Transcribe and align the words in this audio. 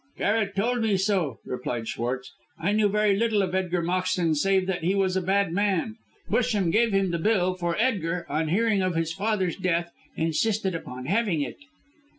"Garret 0.17 0.55
told 0.55 0.81
me 0.81 0.97
so," 0.97 1.37
replied 1.45 1.87
Schwartz. 1.87 2.31
"I 2.57 2.71
knew 2.71 2.89
very 2.89 3.15
little 3.15 3.43
of 3.43 3.53
Edgar 3.53 3.83
Moxton 3.83 4.33
save 4.33 4.65
that 4.65 4.83
he 4.83 4.95
was 4.95 5.15
a 5.15 5.21
bad 5.21 5.53
man. 5.53 5.97
Busham 6.27 6.71
gave 6.71 6.91
him 6.91 7.11
the 7.11 7.19
bill, 7.19 7.53
for 7.53 7.77
Edgar, 7.77 8.25
on 8.27 8.47
hearing 8.47 8.81
of 8.81 8.95
his 8.95 9.13
father's 9.13 9.57
death, 9.57 9.91
insisted 10.17 10.73
upon 10.73 11.05
having 11.05 11.41
it." 11.41 11.57